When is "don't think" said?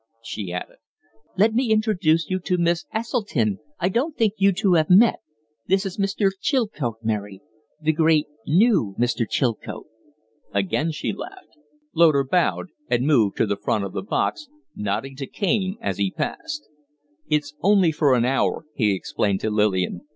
3.89-4.33